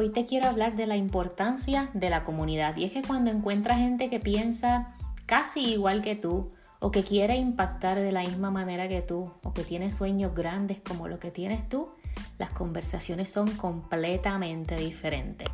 Hoy 0.00 0.10
te 0.10 0.26
quiero 0.26 0.46
hablar 0.46 0.76
de 0.76 0.86
la 0.86 0.96
importancia 0.96 1.90
de 1.92 2.08
la 2.08 2.22
comunidad 2.22 2.76
y 2.76 2.84
es 2.84 2.92
que 2.92 3.02
cuando 3.02 3.32
encuentras 3.32 3.78
gente 3.78 4.08
que 4.08 4.20
piensa 4.20 4.94
casi 5.26 5.58
igual 5.58 6.02
que 6.02 6.14
tú 6.14 6.52
o 6.78 6.92
que 6.92 7.02
quiere 7.02 7.34
impactar 7.34 7.98
de 7.98 8.12
la 8.12 8.20
misma 8.20 8.52
manera 8.52 8.86
que 8.86 9.02
tú 9.02 9.32
o 9.42 9.52
que 9.52 9.64
tiene 9.64 9.90
sueños 9.90 10.36
grandes 10.36 10.78
como 10.88 11.08
lo 11.08 11.18
que 11.18 11.32
tienes 11.32 11.68
tú, 11.68 11.88
las 12.38 12.50
conversaciones 12.50 13.28
son 13.28 13.50
completamente 13.56 14.76
diferentes. 14.76 15.48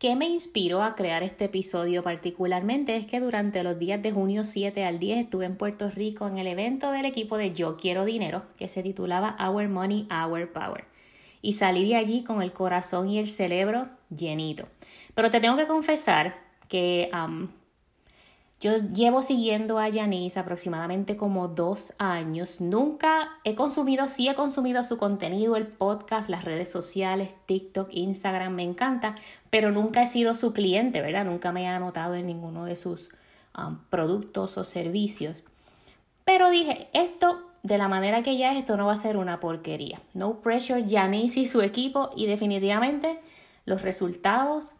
¿Qué 0.00 0.16
me 0.16 0.26
inspiró 0.26 0.82
a 0.82 0.94
crear 0.94 1.22
este 1.22 1.44
episodio 1.44 2.02
particularmente? 2.02 2.96
Es 2.96 3.06
que 3.06 3.20
durante 3.20 3.62
los 3.62 3.78
días 3.78 4.00
de 4.00 4.12
junio 4.12 4.44
7 4.44 4.82
al 4.86 4.98
10 4.98 5.18
estuve 5.18 5.44
en 5.44 5.58
Puerto 5.58 5.90
Rico 5.90 6.26
en 6.26 6.38
el 6.38 6.46
evento 6.46 6.90
del 6.90 7.04
equipo 7.04 7.36
de 7.36 7.52
Yo 7.52 7.76
Quiero 7.76 8.06
Dinero, 8.06 8.44
que 8.56 8.70
se 8.70 8.82
titulaba 8.82 9.36
Our 9.38 9.68
Money, 9.68 10.08
Our 10.10 10.50
Power. 10.52 10.86
Y 11.42 11.52
salí 11.52 11.86
de 11.86 11.96
allí 11.96 12.24
con 12.24 12.40
el 12.40 12.54
corazón 12.54 13.10
y 13.10 13.18
el 13.18 13.28
cerebro 13.28 13.90
llenito. 14.08 14.68
Pero 15.12 15.30
te 15.30 15.38
tengo 15.38 15.58
que 15.58 15.66
confesar 15.66 16.34
que 16.68 17.10
yo 18.60 18.76
llevo 18.76 19.22
siguiendo 19.22 19.78
a 19.78 19.90
Janice 19.90 20.38
aproximadamente 20.38 21.16
como 21.16 21.48
dos 21.48 21.94
años. 21.96 22.60
Nunca 22.60 23.30
he 23.42 23.54
consumido, 23.54 24.06
sí 24.06 24.28
he 24.28 24.34
consumido 24.34 24.82
su 24.82 24.98
contenido, 24.98 25.56
el 25.56 25.66
podcast, 25.66 26.28
las 26.28 26.44
redes 26.44 26.70
sociales, 26.70 27.34
TikTok, 27.46 27.88
Instagram, 27.90 28.54
me 28.54 28.62
encanta, 28.62 29.14
pero 29.48 29.72
nunca 29.72 30.02
he 30.02 30.06
sido 30.06 30.34
su 30.34 30.52
cliente, 30.52 31.00
¿verdad? 31.00 31.24
Nunca 31.24 31.52
me 31.52 31.62
he 31.62 31.68
anotado 31.68 32.14
en 32.14 32.26
ninguno 32.26 32.66
de 32.66 32.76
sus 32.76 33.08
um, 33.56 33.78
productos 33.88 34.58
o 34.58 34.64
servicios. 34.64 35.42
Pero 36.26 36.50
dije, 36.50 36.90
esto, 36.92 37.40
de 37.62 37.78
la 37.78 37.88
manera 37.88 38.22
que 38.22 38.36
ya 38.36 38.52
es, 38.52 38.58
esto 38.58 38.76
no 38.76 38.86
va 38.86 38.92
a 38.92 38.96
ser 38.96 39.16
una 39.16 39.40
porquería. 39.40 40.02
No 40.12 40.40
pressure, 40.40 40.84
Janice 40.86 41.40
y 41.40 41.46
su 41.46 41.62
equipo, 41.62 42.10
y 42.14 42.26
definitivamente 42.26 43.20
los 43.64 43.80
resultados 43.80 44.74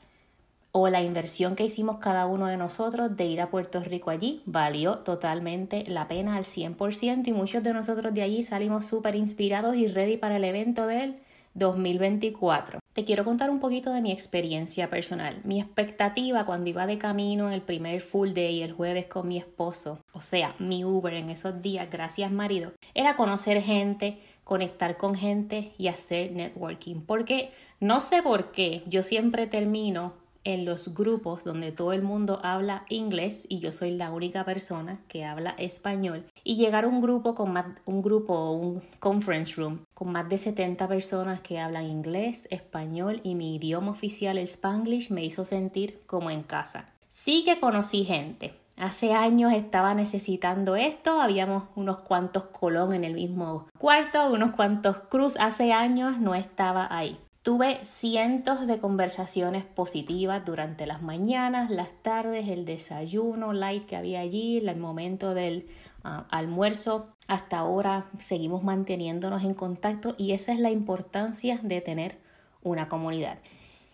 o 0.73 0.89
la 0.89 1.03
inversión 1.03 1.57
que 1.57 1.65
hicimos 1.65 1.99
cada 1.99 2.27
uno 2.27 2.47
de 2.47 2.57
nosotros 2.57 3.17
de 3.17 3.27
ir 3.27 3.41
a 3.41 3.51
Puerto 3.51 3.81
Rico 3.81 4.11
allí 4.11 4.43
valió 4.47 4.99
totalmente 4.99 5.85
la 5.89 6.09
pena 6.09 6.37
al 6.37 6.45
100% 6.45 7.27
y 7.27 7.33
muchos 7.33 7.63
de 7.63 7.73
nosotros 7.73 8.15
de 8.15 8.23
allí 8.23 8.43
salimos 8.43 8.87
súper 8.87 9.17
inspirados 9.17 9.77
y 9.77 9.89
ready 9.89 10.17
para 10.17 10.37
el 10.37 10.45
evento 10.45 10.87
del 10.87 11.17
2024. 11.55 12.79
Te 12.93 13.05
quiero 13.05 13.25
contar 13.25 13.51
un 13.51 13.61
poquito 13.61 13.93
de 13.93 14.01
mi 14.01 14.13
experiencia 14.13 14.89
personal. 14.89 15.41
Mi 15.45 15.61
expectativa 15.61 16.45
cuando 16.45 16.71
iba 16.71 16.87
de 16.87 16.99
camino 16.99 17.49
en 17.49 17.55
el 17.55 17.63
primer 17.63 18.01
full 18.01 18.33
day 18.33 18.63
el 18.63 18.73
jueves 18.73 19.07
con 19.07 19.29
mi 19.29 19.39
esposo, 19.39 19.99
o 20.13 20.21
sea, 20.21 20.55
mi 20.59 20.85
Uber 20.85 21.15
en 21.15 21.31
esos 21.31 21.63
días, 21.63 21.89
gracias 21.91 22.31
marido, 22.31 22.73
era 22.95 23.17
conocer 23.17 23.63
gente, 23.63 24.19
conectar 24.45 24.97
con 24.97 25.15
gente 25.15 25.73
y 25.79 25.89
hacer 25.89 26.33
networking. 26.33 27.03
Porque 27.03 27.51
no 27.81 28.01
sé 28.01 28.23
por 28.23 28.53
qué 28.53 28.83
yo 28.87 29.03
siempre 29.03 29.47
termino 29.47 30.20
en 30.45 30.65
los 30.65 30.95
grupos 30.95 31.45
donde 31.45 31.73
todo 31.73 31.93
el 31.93 32.03
mundo 32.03 32.41
habla 32.43 32.85
inglés 32.89 33.47
y 33.49 33.59
yo 33.59 33.73
soy 33.73 33.93
la 33.93 34.11
única 34.11 34.45
persona 34.45 35.01
que 35.09 35.25
habla 35.25 35.51
español 35.59 36.25
y 36.45 36.57
llegar 36.57 36.85
a 36.85 36.89
un 36.89 37.01
grupo 37.01 37.35
con 37.35 37.53
más 37.53 37.67
un 37.85 38.03
grupo 38.03 38.53
un 38.53 38.83
conference 38.99 39.61
room 39.61 39.81
con 39.95 40.13
más 40.13 40.29
de 40.29 40.39
70 40.39 40.89
personas 40.89 41.41
que 41.41 41.59
hablan 41.59 41.85
inglés, 41.85 42.49
español 42.51 43.21
y 43.23 43.35
mi 43.35 43.57
idioma 43.57 43.91
oficial 43.91 44.39
el 44.39 44.45
spanglish 44.45 45.11
me 45.11 45.25
hizo 45.25 45.45
sentir 45.45 46.01
como 46.07 46.31
en 46.31 46.43
casa. 46.43 46.89
Sí 47.09 47.43
que 47.45 47.61
conocí 47.61 48.05
gente. 48.05 48.55
Hace 48.77 49.13
años 49.13 49.53
estaba 49.53 49.93
necesitando 49.93 50.75
esto, 50.75 51.21
habíamos 51.21 51.65
unos 51.75 51.99
cuantos 51.99 52.45
colón 52.45 52.95
en 52.95 53.05
el 53.05 53.13
mismo 53.13 53.69
cuarto, 53.79 54.33
unos 54.33 54.53
cuantos 54.53 54.97
cruz, 55.11 55.37
hace 55.39 55.75
años 55.75 56.19
no 56.19 56.35
estaba 56.35 56.89
ahí. 56.91 57.19
Tuve 57.43 57.81
cientos 57.87 58.67
de 58.67 58.81
conversaciones 58.81 59.65
positivas 59.65 60.45
durante 60.45 60.85
las 60.85 61.01
mañanas, 61.01 61.71
las 61.71 61.91
tardes, 62.03 62.49
el 62.49 62.67
desayuno 62.67 63.55
light 63.55 63.87
que 63.87 63.97
había 63.97 64.21
allí, 64.21 64.59
el 64.59 64.77
momento 64.77 65.33
del 65.33 65.67
ah, 66.05 66.27
almuerzo. 66.31 67.09
Hasta 67.29 67.57
ahora 67.57 68.11
seguimos 68.19 68.63
manteniéndonos 68.63 69.43
en 69.43 69.55
contacto 69.55 70.15
y 70.19 70.33
esa 70.33 70.53
es 70.53 70.59
la 70.59 70.71
importancia 70.71 71.59
de 71.63 71.81
tener 71.81 72.19
una 72.63 72.91
comunidad. 72.91 73.39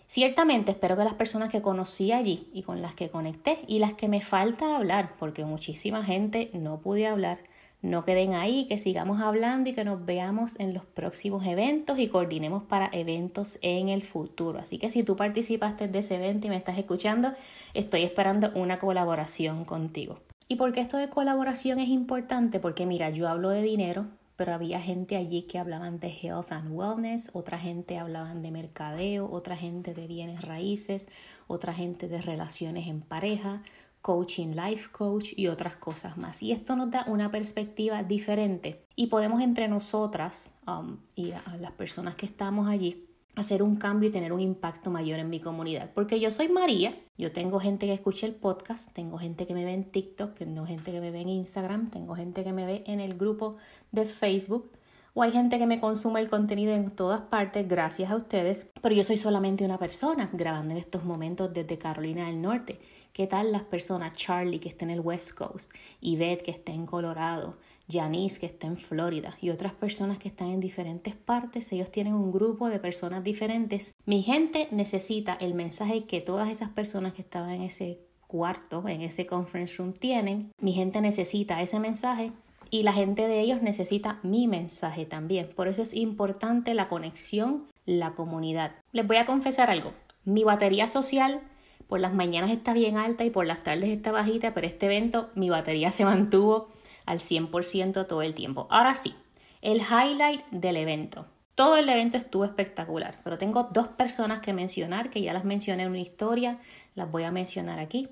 Ciertamente 0.08 0.72
espero 0.72 0.96
que 0.96 1.04
las 1.04 1.14
personas 1.14 1.48
que 1.48 1.62
conocí 1.62 2.10
allí 2.10 2.50
y 2.52 2.64
con 2.64 2.82
las 2.82 2.94
que 2.96 3.10
conecté 3.10 3.60
y 3.68 3.78
las 3.78 3.92
que 3.92 4.08
me 4.08 4.22
falta 4.22 4.74
hablar, 4.74 5.14
porque 5.20 5.44
muchísima 5.44 6.02
gente 6.02 6.50
no 6.52 6.80
pude 6.80 7.06
hablar, 7.06 7.38
no 7.82 8.04
queden 8.04 8.34
ahí, 8.34 8.66
que 8.66 8.78
sigamos 8.78 9.20
hablando 9.20 9.70
y 9.70 9.74
que 9.74 9.84
nos 9.84 10.04
veamos 10.04 10.58
en 10.58 10.74
los 10.74 10.84
próximos 10.84 11.46
eventos 11.46 11.98
y 11.98 12.08
coordinemos 12.08 12.62
para 12.64 12.88
eventos 12.92 13.58
en 13.62 13.88
el 13.88 14.02
futuro. 14.02 14.58
Así 14.58 14.78
que 14.78 14.90
si 14.90 15.02
tú 15.02 15.16
participaste 15.16 15.88
de 15.88 15.98
ese 15.98 16.16
evento 16.16 16.46
y 16.46 16.50
me 16.50 16.56
estás 16.56 16.78
escuchando, 16.78 17.32
estoy 17.74 18.02
esperando 18.02 18.50
una 18.54 18.78
colaboración 18.78 19.64
contigo. 19.64 20.18
¿Y 20.48 20.56
por 20.56 20.72
qué 20.72 20.80
esto 20.80 20.96
de 20.96 21.08
colaboración 21.08 21.78
es 21.80 21.88
importante? 21.88 22.60
Porque 22.60 22.86
mira, 22.86 23.10
yo 23.10 23.28
hablo 23.28 23.50
de 23.50 23.62
dinero, 23.62 24.06
pero 24.36 24.52
había 24.52 24.80
gente 24.80 25.16
allí 25.16 25.42
que 25.42 25.58
hablaban 25.58 25.98
de 25.98 26.08
health 26.08 26.52
and 26.52 26.70
wellness, 26.70 27.30
otra 27.32 27.58
gente 27.58 27.98
hablaban 27.98 28.42
de 28.42 28.50
mercadeo, 28.50 29.28
otra 29.30 29.56
gente 29.56 29.94
de 29.94 30.06
bienes 30.06 30.42
raíces, 30.42 31.08
otra 31.46 31.72
gente 31.72 32.06
de 32.06 32.20
relaciones 32.20 32.86
en 32.86 33.00
pareja, 33.00 33.62
coaching, 34.06 34.54
life 34.54 34.90
coach 34.92 35.32
y 35.34 35.48
otras 35.48 35.74
cosas 35.74 36.16
más. 36.16 36.40
Y 36.40 36.52
esto 36.52 36.76
nos 36.76 36.92
da 36.92 37.04
una 37.08 37.32
perspectiva 37.32 38.04
diferente 38.04 38.86
y 38.94 39.08
podemos 39.08 39.40
entre 39.40 39.66
nosotras 39.66 40.54
um, 40.68 40.98
y 41.16 41.32
las 41.58 41.72
personas 41.72 42.14
que 42.14 42.24
estamos 42.24 42.68
allí 42.68 43.08
hacer 43.34 43.64
un 43.64 43.74
cambio 43.74 44.08
y 44.08 44.12
tener 44.12 44.32
un 44.32 44.38
impacto 44.38 44.92
mayor 44.92 45.18
en 45.18 45.28
mi 45.28 45.40
comunidad. 45.40 45.90
Porque 45.92 46.20
yo 46.20 46.30
soy 46.30 46.48
María, 46.48 46.94
yo 47.18 47.32
tengo 47.32 47.58
gente 47.58 47.86
que 47.86 47.94
escucha 47.94 48.26
el 48.26 48.36
podcast, 48.36 48.92
tengo 48.92 49.18
gente 49.18 49.44
que 49.44 49.54
me 49.54 49.64
ve 49.64 49.74
en 49.74 49.90
TikTok, 49.90 50.34
tengo 50.34 50.64
gente 50.64 50.92
que 50.92 51.00
me 51.00 51.10
ve 51.10 51.22
en 51.22 51.28
Instagram, 51.28 51.90
tengo 51.90 52.14
gente 52.14 52.44
que 52.44 52.52
me 52.52 52.64
ve 52.64 52.84
en 52.86 53.00
el 53.00 53.18
grupo 53.18 53.56
de 53.90 54.06
Facebook 54.06 54.70
o 55.14 55.22
hay 55.22 55.32
gente 55.32 55.58
que 55.58 55.66
me 55.66 55.80
consume 55.80 56.20
el 56.20 56.28
contenido 56.28 56.74
en 56.74 56.92
todas 56.92 57.22
partes 57.22 57.66
gracias 57.66 58.10
a 58.10 58.16
ustedes, 58.16 58.66
pero 58.82 58.94
yo 58.94 59.02
soy 59.02 59.16
solamente 59.16 59.64
una 59.64 59.78
persona 59.78 60.30
grabando 60.32 60.72
en 60.72 60.78
estos 60.78 61.04
momentos 61.04 61.52
desde 61.52 61.76
Carolina 61.76 62.26
del 62.26 62.40
Norte. 62.40 62.78
¿Qué 63.16 63.26
tal 63.26 63.50
las 63.50 63.62
personas? 63.62 64.12
Charlie, 64.12 64.58
que 64.58 64.68
está 64.68 64.84
en 64.84 64.90
el 64.90 65.00
West 65.00 65.32
Coast, 65.32 65.72
Yvette, 66.02 66.42
que 66.42 66.50
está 66.50 66.72
en 66.72 66.84
Colorado, 66.84 67.56
Janice, 67.90 68.38
que 68.38 68.44
está 68.44 68.66
en 68.66 68.76
Florida, 68.76 69.38
y 69.40 69.48
otras 69.48 69.72
personas 69.72 70.18
que 70.18 70.28
están 70.28 70.48
en 70.48 70.60
diferentes 70.60 71.14
partes. 71.14 71.72
Ellos 71.72 71.90
tienen 71.90 72.12
un 72.12 72.30
grupo 72.30 72.68
de 72.68 72.78
personas 72.78 73.24
diferentes. 73.24 73.94
Mi 74.04 74.22
gente 74.22 74.68
necesita 74.70 75.32
el 75.40 75.54
mensaje 75.54 76.04
que 76.04 76.20
todas 76.20 76.50
esas 76.50 76.68
personas 76.68 77.14
que 77.14 77.22
estaban 77.22 77.52
en 77.52 77.62
ese 77.62 78.00
cuarto, 78.26 78.86
en 78.86 79.00
ese 79.00 79.24
conference 79.24 79.76
room, 79.78 79.94
tienen. 79.94 80.52
Mi 80.60 80.74
gente 80.74 81.00
necesita 81.00 81.62
ese 81.62 81.80
mensaje 81.80 82.32
y 82.68 82.82
la 82.82 82.92
gente 82.92 83.28
de 83.28 83.40
ellos 83.40 83.62
necesita 83.62 84.20
mi 84.24 84.46
mensaje 84.46 85.06
también. 85.06 85.48
Por 85.56 85.68
eso 85.68 85.80
es 85.80 85.94
importante 85.94 86.74
la 86.74 86.88
conexión, 86.88 87.64
la 87.86 88.10
comunidad. 88.10 88.72
Les 88.92 89.06
voy 89.06 89.16
a 89.16 89.24
confesar 89.24 89.70
algo. 89.70 89.94
Mi 90.26 90.44
batería 90.44 90.86
social 90.86 91.40
por 91.88 92.00
las 92.00 92.14
mañanas 92.14 92.50
está 92.50 92.72
bien 92.72 92.96
alta 92.96 93.24
y 93.24 93.30
por 93.30 93.46
las 93.46 93.62
tardes 93.62 93.90
está 93.90 94.12
bajita, 94.12 94.54
pero 94.54 94.66
este 94.66 94.86
evento 94.86 95.30
mi 95.34 95.50
batería 95.50 95.90
se 95.90 96.04
mantuvo 96.04 96.68
al 97.04 97.20
100% 97.20 98.06
todo 98.06 98.22
el 98.22 98.34
tiempo. 98.34 98.66
Ahora 98.70 98.94
sí, 98.94 99.14
el 99.62 99.78
highlight 99.78 100.44
del 100.50 100.76
evento. 100.76 101.26
Todo 101.54 101.76
el 101.76 101.88
evento 101.88 102.18
estuvo 102.18 102.44
espectacular, 102.44 103.18
pero 103.24 103.38
tengo 103.38 103.68
dos 103.72 103.88
personas 103.88 104.40
que 104.40 104.52
mencionar, 104.52 105.08
que 105.08 105.22
ya 105.22 105.32
las 105.32 105.44
mencioné 105.44 105.84
en 105.84 105.90
una 105.90 106.00
historia, 106.00 106.58
las 106.94 107.10
voy 107.10 107.22
a 107.22 107.30
mencionar 107.30 107.78
aquí. 107.78 108.08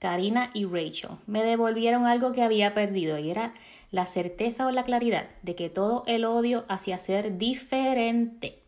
Karina 0.00 0.50
y 0.54 0.64
Rachel 0.64 1.10
me 1.26 1.44
devolvieron 1.44 2.06
algo 2.06 2.32
que 2.32 2.42
había 2.42 2.74
perdido 2.74 3.18
y 3.18 3.30
era 3.30 3.54
la 3.90 4.06
certeza 4.06 4.66
o 4.66 4.70
la 4.70 4.84
claridad 4.84 5.28
de 5.42 5.54
que 5.54 5.70
todo 5.70 6.04
el 6.06 6.24
odio 6.24 6.64
hacia 6.68 6.98
ser 6.98 7.38
diferente 7.38 8.58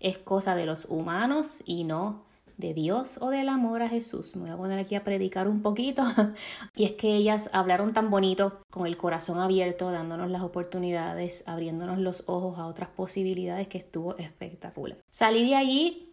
es 0.00 0.18
cosa 0.18 0.54
de 0.54 0.66
los 0.66 0.86
humanos 0.86 1.62
y 1.66 1.84
no 1.84 2.22
de 2.58 2.74
Dios 2.74 3.18
o 3.22 3.30
del 3.30 3.48
amor 3.48 3.82
a 3.82 3.88
Jesús. 3.88 4.36
Me 4.36 4.42
voy 4.42 4.50
a 4.50 4.56
poner 4.56 4.78
aquí 4.78 4.94
a 4.96 5.04
predicar 5.04 5.48
un 5.48 5.62
poquito. 5.62 6.02
y 6.76 6.84
es 6.84 6.92
que 6.92 7.14
ellas 7.14 7.48
hablaron 7.52 7.94
tan 7.94 8.10
bonito, 8.10 8.58
con 8.70 8.86
el 8.86 8.96
corazón 8.96 9.38
abierto, 9.38 9.90
dándonos 9.90 10.30
las 10.30 10.42
oportunidades, 10.42 11.44
abriéndonos 11.46 11.98
los 11.98 12.24
ojos 12.26 12.58
a 12.58 12.66
otras 12.66 12.90
posibilidades 12.90 13.68
que 13.68 13.78
estuvo 13.78 14.16
espectacular. 14.18 14.98
Salí 15.10 15.48
de 15.48 15.54
allí 15.54 16.12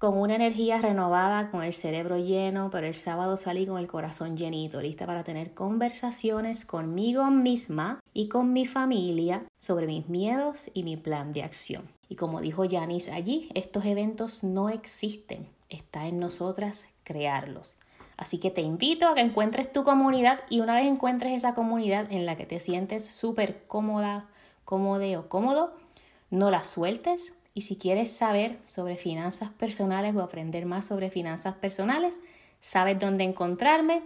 con 0.00 0.16
una 0.16 0.34
energía 0.34 0.78
renovada, 0.78 1.50
con 1.50 1.62
el 1.62 1.74
cerebro 1.74 2.16
lleno, 2.16 2.70
pero 2.70 2.86
el 2.86 2.94
sábado 2.94 3.36
salí 3.36 3.66
con 3.66 3.78
el 3.78 3.86
corazón 3.86 4.34
llenito, 4.34 4.80
lista 4.80 5.04
para 5.04 5.24
tener 5.24 5.52
conversaciones 5.52 6.64
conmigo 6.64 7.26
misma 7.26 8.00
y 8.14 8.30
con 8.30 8.54
mi 8.54 8.64
familia 8.64 9.44
sobre 9.58 9.86
mis 9.86 10.08
miedos 10.08 10.70
y 10.72 10.84
mi 10.84 10.96
plan 10.96 11.32
de 11.32 11.42
acción. 11.42 11.82
Y 12.08 12.16
como 12.16 12.40
dijo 12.40 12.64
Janice 12.66 13.12
allí, 13.12 13.50
estos 13.52 13.84
eventos 13.84 14.42
no 14.42 14.70
existen, 14.70 15.46
está 15.68 16.06
en 16.06 16.18
nosotras 16.18 16.86
crearlos. 17.04 17.78
Así 18.16 18.38
que 18.38 18.50
te 18.50 18.62
invito 18.62 19.06
a 19.06 19.14
que 19.14 19.20
encuentres 19.20 19.70
tu 19.70 19.84
comunidad 19.84 20.40
y 20.48 20.60
una 20.60 20.76
vez 20.76 20.86
encuentres 20.86 21.34
esa 21.34 21.52
comunidad 21.52 22.10
en 22.10 22.24
la 22.24 22.36
que 22.36 22.46
te 22.46 22.58
sientes 22.58 23.04
súper 23.04 23.64
cómoda, 23.66 24.30
cómodo 24.64 25.20
o 25.20 25.28
cómodo, 25.28 25.74
no 26.30 26.50
la 26.50 26.64
sueltes, 26.64 27.34
Y 27.60 27.62
si 27.62 27.76
quieres 27.76 28.10
saber 28.10 28.56
sobre 28.64 28.96
finanzas 28.96 29.50
personales 29.50 30.16
o 30.16 30.22
aprender 30.22 30.64
más 30.64 30.86
sobre 30.86 31.10
finanzas 31.10 31.56
personales, 31.56 32.18
sabes 32.58 32.98
dónde 32.98 33.24
encontrarme. 33.24 34.02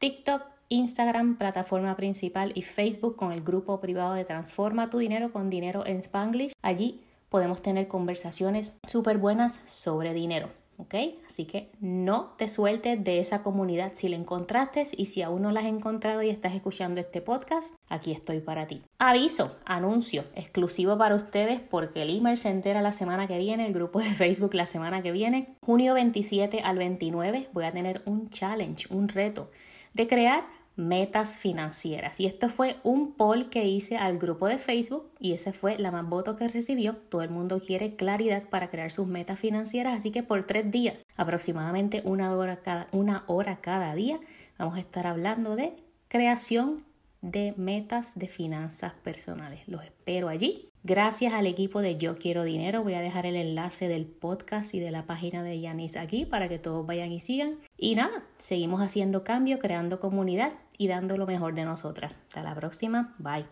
TikTok, 0.00 0.42
Instagram, 0.70 1.36
plataforma 1.36 1.94
principal 1.94 2.50
y 2.56 2.62
Facebook 2.62 3.14
con 3.14 3.30
el 3.30 3.44
grupo 3.44 3.78
privado 3.78 4.14
de 4.14 4.24
Transforma 4.24 4.90
tu 4.90 4.98
dinero 4.98 5.30
con 5.30 5.50
dinero 5.50 5.86
en 5.86 5.98
Spanglish. 5.98 6.50
Allí 6.62 7.00
podemos 7.28 7.62
tener 7.62 7.86
conversaciones 7.86 8.72
súper 8.88 9.18
buenas 9.18 9.60
sobre 9.66 10.12
dinero. 10.12 10.48
¿Ok? 10.78 10.94
Así 11.26 11.44
que 11.44 11.70
no 11.80 12.34
te 12.36 12.48
sueltes 12.48 13.02
de 13.02 13.18
esa 13.18 13.42
comunidad 13.42 13.92
si 13.94 14.08
la 14.08 14.16
encontraste 14.16 14.84
y 14.96 15.06
si 15.06 15.22
aún 15.22 15.42
no 15.42 15.52
la 15.52 15.60
has 15.60 15.66
encontrado 15.66 16.22
y 16.22 16.30
estás 16.30 16.54
escuchando 16.54 17.00
este 17.00 17.20
podcast, 17.20 17.74
aquí 17.88 18.12
estoy 18.12 18.40
para 18.40 18.66
ti. 18.66 18.82
Aviso, 18.98 19.56
anuncio 19.64 20.24
exclusivo 20.34 20.96
para 20.98 21.14
ustedes 21.14 21.60
porque 21.60 22.02
el 22.02 22.16
email 22.16 22.38
se 22.38 22.50
entera 22.50 22.82
la 22.82 22.92
semana 22.92 23.26
que 23.26 23.38
viene, 23.38 23.66
el 23.66 23.72
grupo 23.72 24.00
de 24.00 24.10
Facebook 24.10 24.54
la 24.54 24.66
semana 24.66 25.02
que 25.02 25.12
viene, 25.12 25.56
junio 25.60 25.94
27 25.94 26.60
al 26.60 26.78
29 26.78 27.48
voy 27.52 27.64
a 27.64 27.72
tener 27.72 28.02
un 28.04 28.28
challenge, 28.30 28.86
un 28.90 29.08
reto 29.08 29.50
de 29.94 30.06
crear 30.06 30.44
metas 30.76 31.38
financieras. 31.38 32.20
Y 32.20 32.26
esto 32.26 32.48
fue 32.48 32.76
un 32.82 33.14
poll 33.14 33.48
que 33.48 33.66
hice 33.66 33.96
al 33.96 34.18
grupo 34.18 34.46
de 34.46 34.58
Facebook 34.58 35.10
y 35.18 35.32
ese 35.32 35.52
fue 35.52 35.78
la 35.78 35.90
más 35.90 36.06
voto 36.08 36.36
que 36.36 36.48
recibió. 36.48 36.96
Todo 36.96 37.22
el 37.22 37.30
mundo 37.30 37.60
quiere 37.60 37.96
claridad 37.96 38.48
para 38.48 38.70
crear 38.70 38.90
sus 38.90 39.06
metas 39.06 39.40
financieras, 39.40 39.96
así 39.96 40.10
que 40.10 40.22
por 40.22 40.46
tres 40.46 40.70
días, 40.70 41.06
aproximadamente 41.16 42.02
una 42.04 42.34
hora 42.36 42.60
cada, 42.60 42.88
una 42.92 43.24
hora 43.26 43.60
cada 43.60 43.94
día, 43.94 44.20
vamos 44.58 44.76
a 44.76 44.80
estar 44.80 45.06
hablando 45.06 45.56
de 45.56 45.74
creación 46.08 46.84
de 47.22 47.54
metas 47.56 48.18
de 48.18 48.28
finanzas 48.28 48.92
personales. 48.94 49.66
Los 49.66 49.82
espero 49.82 50.28
allí. 50.28 50.68
Gracias 50.88 51.34
al 51.34 51.48
equipo 51.48 51.80
de 51.80 51.96
Yo 51.96 52.16
Quiero 52.16 52.44
Dinero. 52.44 52.84
Voy 52.84 52.94
a 52.94 53.00
dejar 53.00 53.26
el 53.26 53.34
enlace 53.34 53.88
del 53.88 54.06
podcast 54.06 54.72
y 54.72 54.78
de 54.78 54.92
la 54.92 55.04
página 55.04 55.42
de 55.42 55.60
Yanis 55.60 55.96
aquí 55.96 56.24
para 56.24 56.48
que 56.48 56.60
todos 56.60 56.86
vayan 56.86 57.10
y 57.10 57.18
sigan. 57.18 57.58
Y 57.76 57.96
nada, 57.96 58.22
seguimos 58.38 58.80
haciendo 58.80 59.24
cambio, 59.24 59.58
creando 59.58 59.98
comunidad 59.98 60.52
y 60.78 60.86
dando 60.86 61.16
lo 61.16 61.26
mejor 61.26 61.56
de 61.56 61.64
nosotras. 61.64 62.16
Hasta 62.28 62.44
la 62.44 62.54
próxima. 62.54 63.16
Bye. 63.18 63.46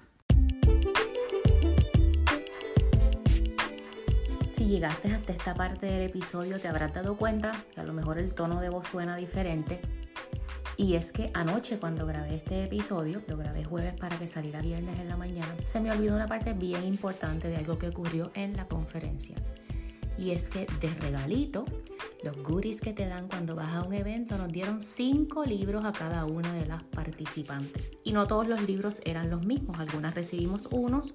Si 4.52 4.66
llegaste 4.66 5.10
hasta 5.10 5.32
esta 5.32 5.54
parte 5.54 5.86
del 5.86 6.02
episodio 6.02 6.60
te 6.60 6.68
habrás 6.68 6.94
dado 6.94 7.16
cuenta 7.16 7.50
que 7.74 7.80
a 7.80 7.84
lo 7.84 7.94
mejor 7.94 8.18
el 8.18 8.32
tono 8.32 8.60
de 8.60 8.68
voz 8.68 8.86
suena 8.86 9.16
diferente 9.16 9.80
y 10.76 10.94
es 10.94 11.12
que 11.12 11.30
anoche 11.34 11.78
cuando 11.78 12.06
grabé 12.06 12.36
este 12.36 12.64
episodio, 12.64 13.22
lo 13.28 13.36
grabé 13.36 13.64
jueves 13.64 13.94
para 13.94 14.18
que 14.18 14.26
saliera 14.26 14.60
viernes 14.60 14.98
en 14.98 15.08
la 15.08 15.16
mañana, 15.16 15.54
se 15.62 15.80
me 15.80 15.90
olvidó 15.90 16.16
una 16.16 16.26
parte 16.26 16.52
bien 16.52 16.84
importante 16.84 17.48
de 17.48 17.56
algo 17.56 17.78
que 17.78 17.88
ocurrió 17.88 18.30
en 18.34 18.56
la 18.56 18.66
conferencia. 18.66 19.36
Y 20.16 20.30
es 20.30 20.48
que 20.48 20.66
de 20.80 20.94
regalito, 21.00 21.64
los 22.22 22.36
goodies 22.42 22.80
que 22.80 22.92
te 22.92 23.06
dan 23.06 23.28
cuando 23.28 23.56
vas 23.56 23.74
a 23.74 23.82
un 23.82 23.92
evento 23.92 24.36
nos 24.38 24.48
dieron 24.48 24.80
cinco 24.80 25.44
libros 25.44 25.84
a 25.84 25.92
cada 25.92 26.24
una 26.24 26.52
de 26.54 26.66
las 26.66 26.82
participantes. 26.84 27.96
Y 28.04 28.12
no 28.12 28.26
todos 28.26 28.46
los 28.46 28.62
libros 28.62 29.00
eran 29.04 29.28
los 29.28 29.44
mismos, 29.44 29.78
algunas 29.78 30.14
recibimos 30.14 30.68
unos, 30.70 31.14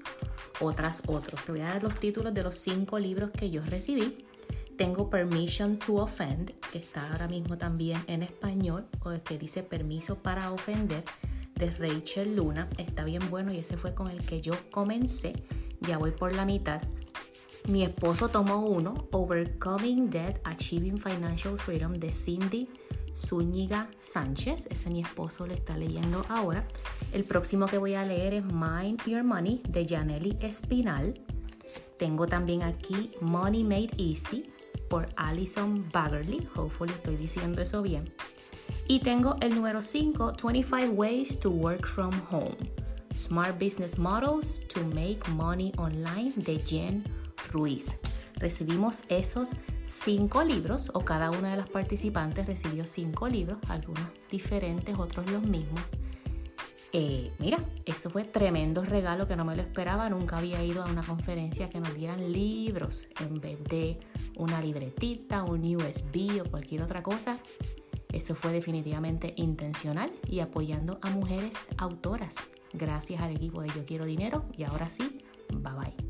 otras 0.60 1.02
otros. 1.08 1.44
Te 1.46 1.54
voy 1.54 1.62
a 1.62 1.70
dar 1.70 1.84
los 1.84 1.96
títulos 1.96 2.34
de 2.34 2.44
los 2.44 2.56
cinco 2.56 3.00
libros 3.00 3.32
que 3.32 3.50
yo 3.50 3.62
recibí 3.64 4.18
tengo 4.80 5.10
Permission 5.10 5.78
to 5.78 5.96
Offend, 5.96 6.54
que 6.72 6.78
está 6.78 7.12
ahora 7.12 7.28
mismo 7.28 7.58
también 7.58 8.02
en 8.08 8.24
español, 8.24 8.88
o 9.04 9.12
que 9.26 9.38
dice 9.38 9.62
Permiso 9.62 10.20
para 10.20 10.54
ofender, 10.54 11.04
de 11.56 11.70
Rachel 11.72 12.38
Luna. 12.38 12.70
Está 12.78 13.04
bien 13.04 13.30
bueno 13.30 13.52
y 13.52 13.58
ese 13.58 13.76
fue 13.76 13.94
con 13.94 14.10
el 14.10 14.26
que 14.26 14.40
yo 14.40 14.54
comencé. 14.72 15.34
Ya 15.82 15.98
voy 15.98 16.12
por 16.12 16.34
la 16.34 16.46
mitad. 16.46 16.82
Mi 17.68 17.84
esposo 17.84 18.30
tomó 18.30 18.62
uno, 18.66 19.10
Overcoming 19.12 20.10
Debt, 20.10 20.40
Achieving 20.46 20.98
Financial 20.98 21.60
Freedom, 21.60 21.92
de 22.00 22.14
Cindy 22.14 22.70
Zúñiga 23.18 23.90
Sánchez. 23.98 24.68
Ese 24.72 24.90
mi 24.90 25.02
esposo 25.02 25.46
le 25.46 25.56
está 25.56 25.76
leyendo 25.76 26.26
ahora. 26.30 26.66
El 27.12 27.26
próximo 27.26 27.66
que 27.66 27.78
voy 27.78 27.96
a 27.96 28.06
leer 28.06 28.34
es 28.34 28.46
Mind 28.46 29.04
Your 29.06 29.26
Money, 29.26 29.62
de 29.68 29.86
Janelli 29.86 30.38
Espinal. 30.40 31.20
Tengo 31.98 32.28
también 32.28 32.64
aquí 32.64 33.12
Money 33.20 33.66
Made 33.66 33.92
Easy 33.98 34.50
por 34.90 35.08
Alison 35.16 35.88
Baggerly. 35.92 36.48
Hopefully 36.56 36.92
estoy 36.92 37.16
diciendo 37.16 37.62
eso 37.62 37.82
bien. 37.82 38.12
Y 38.88 39.00
tengo 39.00 39.38
el 39.42 39.56
número 39.56 39.82
5, 39.82 40.34
25 40.34 40.94
Ways 40.94 41.40
to 41.40 41.50
Work 41.50 41.88
from 41.88 42.12
Home. 42.32 42.58
Smart 43.16 43.60
Business 43.60 43.98
Models 43.98 44.62
to 44.68 44.82
Make 44.88 45.20
Money 45.32 45.72
Online 45.78 46.34
de 46.36 46.58
Jen 46.60 47.04
Ruiz. 47.52 47.98
Recibimos 48.36 49.02
esos 49.10 49.50
cinco 49.84 50.44
libros, 50.44 50.92
o 50.94 51.02
cada 51.02 51.30
una 51.30 51.52
de 51.52 51.58
las 51.58 51.70
participantes 51.70 52.48
recibió 52.48 52.86
cinco 52.86 53.28
libros, 53.28 53.58
algunos 53.68 54.06
diferentes, 54.32 54.98
otros 54.98 55.30
los 55.30 55.44
mismos. 55.44 55.84
Eh, 56.92 57.32
mira, 57.38 57.60
eso 57.86 58.10
fue 58.10 58.24
tremendo 58.24 58.84
regalo 58.84 59.28
que 59.28 59.36
no 59.36 59.46
me 59.46 59.56
lo 59.56 59.62
esperaba. 59.62 60.10
Nunca 60.10 60.38
había 60.38 60.64
ido 60.64 60.84
a 60.84 60.90
una 60.90 61.04
conferencia 61.04 61.70
que 61.70 61.80
nos 61.80 61.94
dieran 61.94 62.32
libros 62.32 63.08
en 63.20 63.40
vez 63.40 63.64
de 63.66 64.00
una 64.38 64.60
libretita, 64.62 65.44
un 65.44 65.76
USB 65.76 66.42
o 66.42 66.50
cualquier 66.50 66.82
otra 66.82 67.04
cosa. 67.04 67.38
Eso 68.12 68.34
fue 68.34 68.52
definitivamente 68.52 69.34
intencional 69.38 70.12
y 70.28 70.40
apoyando 70.40 71.00
a 71.04 71.12
mujeres 71.12 71.68
autoras. 71.78 72.36
Gracias 72.74 73.22
al 73.22 73.36
equipo 73.36 73.62
de 73.62 73.70
Yo 73.70 73.86
Quiero 73.86 74.06
Dinero. 74.06 74.46
Y 74.58 74.64
ahora 74.64 74.90
sí, 74.90 75.20
bye 75.50 75.74
bye. 75.74 76.09